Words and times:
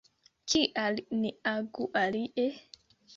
Kial 0.53 0.95
ni 1.19 1.29
agu 1.55 1.83
alie? 2.01 2.47